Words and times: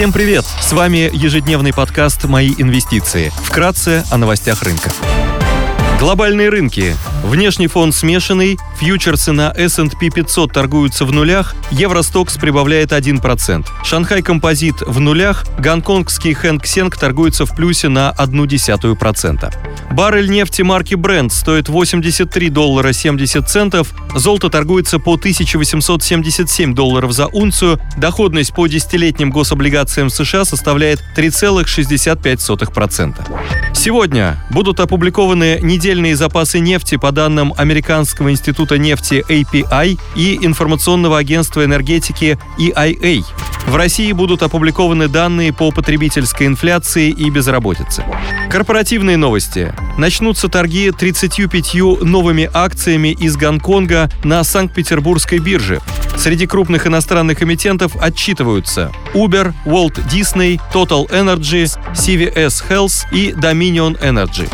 Всем 0.00 0.14
привет! 0.14 0.46
С 0.46 0.72
вами 0.72 1.10
ежедневный 1.12 1.74
подкаст 1.74 2.24
«Мои 2.24 2.54
инвестиции». 2.56 3.30
Вкратце 3.44 4.02
о 4.10 4.16
новостях 4.16 4.62
рынка. 4.62 4.90
Глобальные 6.00 6.48
рынки. 6.48 6.96
Внешний 7.22 7.66
фон 7.66 7.92
смешанный, 7.92 8.58
фьючерсы 8.78 9.32
на 9.32 9.52
S&P 9.54 10.08
500 10.08 10.50
торгуются 10.50 11.04
в 11.04 11.12
нулях, 11.12 11.54
Евростокс 11.70 12.38
прибавляет 12.38 12.92
1%. 12.92 13.66
Шанхай 13.84 14.22
Композит 14.22 14.80
в 14.80 14.98
нулях, 14.98 15.44
гонконгский 15.58 16.32
Хэнк 16.32 16.64
Сенг 16.64 16.96
торгуется 16.96 17.44
в 17.44 17.54
плюсе 17.54 17.88
на 17.88 18.14
0,1%. 18.16 19.54
Баррель 19.90 20.30
нефти 20.30 20.62
марки 20.62 20.94
Brent 20.94 21.28
стоит 21.28 21.68
83 21.68 22.48
доллара 22.48 22.92
70 22.92 23.46
центов, 23.46 23.92
золото 24.14 24.50
торгуется 24.50 24.98
по 24.98 25.14
1877 25.14 26.74
долларов 26.74 27.12
за 27.12 27.26
унцию, 27.26 27.80
доходность 27.96 28.54
по 28.54 28.66
десятилетним 28.66 29.30
гособлигациям 29.30 30.10
США 30.10 30.44
составляет 30.44 31.02
3,65%. 31.16 33.14
Сегодня 33.74 34.44
будут 34.50 34.80
опубликованы 34.80 35.60
недельные 35.62 36.16
запасы 36.16 36.58
нефти 36.58 36.96
по 36.96 37.12
данным 37.12 37.54
Американского 37.56 38.30
института 38.30 38.78
нефти 38.78 39.24
API 39.28 39.98
и 40.16 40.38
информационного 40.42 41.18
агентства 41.18 41.64
энергетики 41.64 42.38
EIA. 42.58 43.24
В 43.70 43.76
России 43.76 44.10
будут 44.10 44.42
опубликованы 44.42 45.06
данные 45.06 45.52
по 45.52 45.70
потребительской 45.70 46.48
инфляции 46.48 47.08
и 47.08 47.30
безработице. 47.30 48.04
Корпоративные 48.50 49.16
новости. 49.16 49.72
Начнутся 49.96 50.48
торги 50.48 50.90
35 50.90 52.02
новыми 52.02 52.50
акциями 52.52 53.12
из 53.12 53.36
Гонконга 53.36 54.10
на 54.24 54.42
Санкт-Петербургской 54.42 55.38
бирже. 55.38 55.80
Среди 56.16 56.48
крупных 56.48 56.88
иностранных 56.88 57.44
эмитентов 57.44 57.94
отчитываются 57.94 58.90
Uber, 59.14 59.54
Walt 59.64 60.04
Disney, 60.12 60.60
Total 60.74 61.08
Energy, 61.08 61.70
CVS 61.94 62.64
Health 62.68 63.04
и 63.12 63.30
Dominion 63.30 63.96
Energy. 64.02 64.52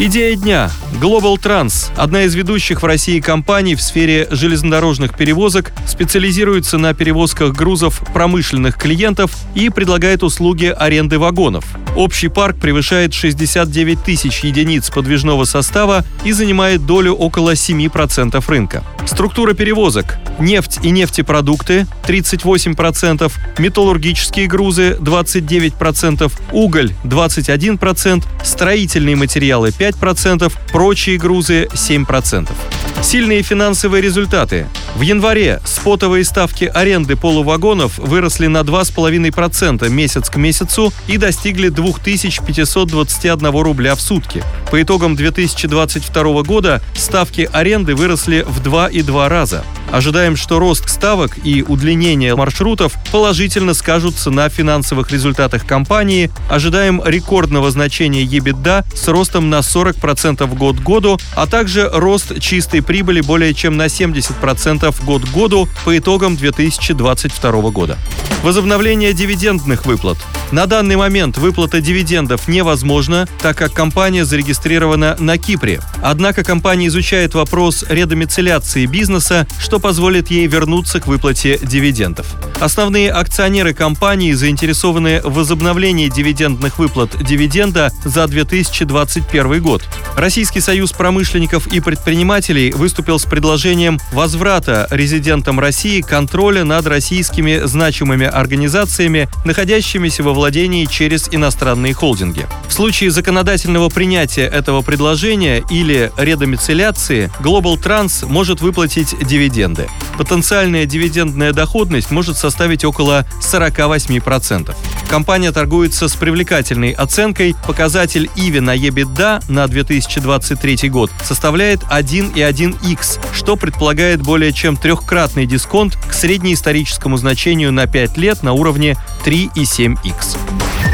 Идея 0.00 0.34
дня. 0.34 0.70
Global 1.00 1.36
Trans, 1.36 1.90
одна 1.96 2.22
из 2.22 2.34
ведущих 2.36 2.82
в 2.82 2.86
России 2.86 3.18
компаний 3.18 3.74
в 3.74 3.82
сфере 3.82 4.28
железнодорожных 4.30 5.16
перевозок, 5.16 5.72
специализируется 5.88 6.78
на 6.78 6.94
перевозках 6.94 7.52
грузов 7.52 8.00
промышленных 8.14 8.76
клиентов 8.76 9.32
и 9.56 9.70
предлагает 9.70 10.22
услуги 10.22 10.66
аренды 10.66 11.18
вагонов. 11.18 11.64
Общий 11.96 12.28
парк 12.28 12.58
превышает 12.60 13.12
69 13.12 14.02
тысяч 14.02 14.40
единиц 14.40 14.90
подвижного 14.90 15.44
состава 15.44 16.04
и 16.24 16.32
занимает 16.32 16.86
долю 16.86 17.14
около 17.14 17.54
7% 17.54 18.42
рынка. 18.48 18.84
Структура 19.06 19.52
перевозок. 19.52 20.18
Нефть 20.38 20.80
и 20.82 20.90
нефтепродукты 20.90 21.86
38%, 22.06 23.32
металлургические 23.58 24.46
грузы 24.46 24.96
29%, 25.00 26.32
уголь 26.52 26.92
21%, 27.04 28.24
строительные 28.42 29.14
материалы 29.14 29.68
5%, 29.68 30.52
прочие 30.84 31.16
грузы 31.16 31.66
7%. 31.72 32.52
Сильные 33.00 33.40
финансовые 33.40 34.02
результаты. 34.02 34.66
В 34.94 35.00
январе 35.00 35.62
спотовые 35.64 36.26
ставки 36.26 36.64
аренды 36.64 37.16
полувагонов 37.16 37.96
выросли 37.96 38.48
на 38.48 38.58
2,5% 38.58 39.88
месяц 39.88 40.28
к 40.28 40.36
месяцу 40.36 40.92
и 41.08 41.16
достигли 41.16 41.70
2521 41.70 43.62
рубля 43.62 43.94
в 43.94 44.02
сутки. 44.02 44.42
По 44.70 44.82
итогам 44.82 45.16
2022 45.16 46.42
года 46.42 46.82
ставки 46.94 47.48
аренды 47.50 47.94
выросли 47.94 48.44
в 48.46 48.60
2,2 48.60 49.28
раза. 49.28 49.64
Ожидаем, 49.94 50.34
что 50.34 50.58
рост 50.58 50.88
ставок 50.88 51.38
и 51.44 51.62
удлинение 51.62 52.34
маршрутов 52.34 52.94
положительно 53.12 53.74
скажутся 53.74 54.32
на 54.32 54.48
финансовых 54.48 55.12
результатах 55.12 55.64
компании. 55.64 56.32
Ожидаем 56.50 57.00
рекордного 57.04 57.70
значения 57.70 58.24
EBITDA 58.24 58.86
с 58.92 59.06
ростом 59.06 59.50
на 59.50 59.60
40% 59.60 60.52
год 60.56 60.80
к 60.80 60.82
году, 60.82 61.20
а 61.36 61.46
также 61.46 61.88
рост 61.92 62.40
чистой 62.40 62.82
прибыли 62.82 63.20
более 63.20 63.54
чем 63.54 63.76
на 63.76 63.86
70% 63.86 65.04
год 65.04 65.22
к 65.22 65.30
году 65.30 65.68
по 65.84 65.96
итогам 65.96 66.34
2022 66.34 67.52
года. 67.70 67.96
Возобновление 68.42 69.12
дивидендных 69.12 69.86
выплат. 69.86 70.18
На 70.52 70.66
данный 70.66 70.96
момент 70.96 71.38
выплата 71.38 71.80
дивидендов 71.80 72.48
невозможна, 72.48 73.26
так 73.40 73.56
как 73.56 73.72
компания 73.72 74.24
зарегистрирована 74.24 75.16
на 75.18 75.38
Кипре. 75.38 75.80
Однако 76.02 76.44
компания 76.44 76.86
изучает 76.88 77.34
вопрос 77.34 77.84
редомицеляции 77.88 78.86
бизнеса, 78.86 79.46
что 79.58 79.80
позволит 79.80 80.30
ей 80.30 80.46
вернуться 80.46 81.00
к 81.00 81.06
выплате 81.06 81.58
дивидендов. 81.62 82.26
Основные 82.60 83.10
акционеры 83.10 83.74
компании 83.74 84.32
заинтересованы 84.32 85.20
в 85.22 85.34
возобновлении 85.34 86.08
дивидендных 86.08 86.78
выплат 86.78 87.10
дивиденда 87.22 87.92
за 88.04 88.26
2021 88.26 89.62
год. 89.62 89.82
Российский 90.16 90.60
союз 90.60 90.92
промышленников 90.92 91.66
и 91.68 91.80
предпринимателей 91.80 92.70
выступил 92.72 93.18
с 93.18 93.24
предложением 93.24 93.98
возврата 94.12 94.86
резидентам 94.90 95.58
России 95.58 96.00
контроля 96.00 96.64
над 96.64 96.86
российскими 96.86 97.62
значимыми 97.64 98.26
организациями, 98.26 99.28
находящимися 99.44 100.22
во 100.22 100.33
владении 100.34 100.84
через 100.84 101.28
иностранные 101.30 101.94
холдинги. 101.94 102.46
В 102.68 102.72
случае 102.72 103.10
законодательного 103.10 103.88
принятия 103.88 104.46
этого 104.46 104.82
предложения 104.82 105.64
или 105.70 106.12
редомицеляции 106.16 107.30
Global 107.40 107.80
Trans 107.80 108.26
может 108.26 108.60
выплатить 108.60 109.14
дивиденды. 109.26 109.88
Потенциальная 110.18 110.86
дивидендная 110.86 111.52
доходность 111.52 112.10
может 112.10 112.36
составить 112.36 112.84
около 112.84 113.26
48%. 113.40 114.74
Компания 115.14 115.52
торгуется 115.52 116.08
с 116.08 116.16
привлекательной 116.16 116.90
оценкой. 116.90 117.54
Показатель 117.68 118.28
EV 118.34 118.60
на 118.60 118.76
EBITDA 118.76 119.44
на 119.48 119.68
2023 119.68 120.88
год 120.88 121.08
составляет 121.22 121.82
1,1x, 121.84 123.20
что 123.32 123.54
предполагает 123.54 124.22
более 124.22 124.52
чем 124.52 124.76
трехкратный 124.76 125.46
дисконт 125.46 125.94
к 125.94 126.12
среднеисторическому 126.12 127.16
значению 127.16 127.70
на 127.70 127.86
5 127.86 128.16
лет 128.16 128.42
на 128.42 128.54
уровне 128.54 128.96
3,7x. 129.24 130.36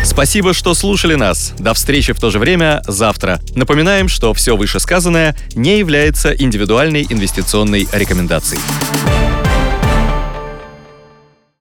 Спасибо, 0.04 0.52
что 0.52 0.74
слушали 0.74 1.14
нас. 1.14 1.54
До 1.58 1.72
встречи 1.72 2.12
в 2.12 2.20
то 2.20 2.28
же 2.28 2.38
время 2.38 2.82
завтра. 2.86 3.40
Напоминаем, 3.54 4.08
что 4.08 4.34
все 4.34 4.54
вышесказанное 4.54 5.34
не 5.54 5.78
является 5.78 6.30
индивидуальной 6.34 7.06
инвестиционной 7.08 7.88
рекомендацией. 7.90 8.60